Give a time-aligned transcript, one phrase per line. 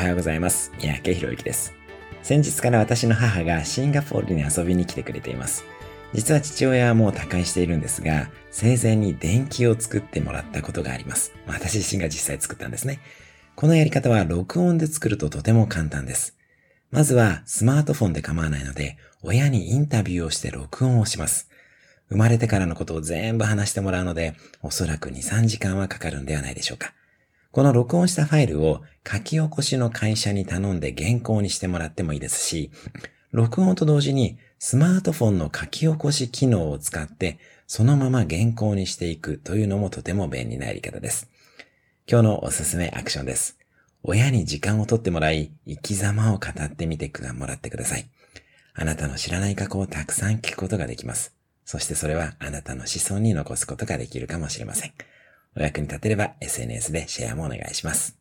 [0.00, 0.72] はようございます。
[0.80, 1.74] 三宅博之です。
[2.22, 5.64] 先日から私の母がシンガポールに遊びに来てくれています。
[6.14, 11.34] 実は父親はもう他界しているんですが、生前に電気を作ってもらったことがあります。
[11.46, 13.00] 私自身が実際作ったんですね。
[13.56, 16.34] このやり方は録音で作るととても簡単です。
[16.90, 21.50] まずはスマートフォンで構わないので、親にインタビューをして録音をします。
[22.08, 26.94] 生まれてからのことを全部話してもらうので、おそらく2、3時間はかかるんではないでしょうか。
[27.52, 32.70] この録音したファイルを書き起こしの会社に頼んで原稿にしてもらってもいいですし、
[33.32, 41.28] 録音と同時にスマートフォンの書き起こし機能を使ってそのまま原稿にしていくというのもとても便利なやり方です。
[42.08, 43.58] 今日のおすすめアクションです。
[44.02, 48.06] 親に時間をとってもらい、生き様を語ってみてくだもらってください。
[48.74, 51.34] あなたの知らない過去をたくさん聞くことができます。
[51.64, 54.92] そしてそれはあなたの子孫に残すことができるかもしれません。
[55.56, 58.16] お役に立てれば SNS でシェアもお願いします。